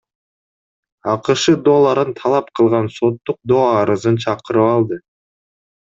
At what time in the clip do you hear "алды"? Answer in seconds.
4.73-5.03